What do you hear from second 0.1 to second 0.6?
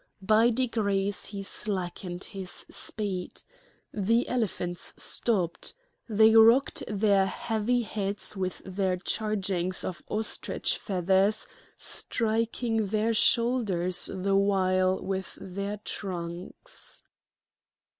By